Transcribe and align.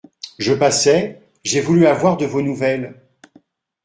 Je 0.39 0.55
passais, 0.55 1.21
j'ai 1.43 1.61
voulu 1.61 1.85
avoir 1.85 2.17
de 2.17 2.25
vos 2.25 2.41
nouvelles. 2.41 2.95